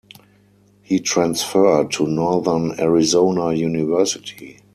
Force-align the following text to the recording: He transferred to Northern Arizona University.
He 0.81 0.99
transferred 0.99 1.91
to 1.91 2.07
Northern 2.07 2.71
Arizona 2.79 3.53
University. 3.53 4.57